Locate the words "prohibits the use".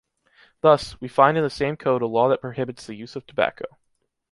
2.41-3.15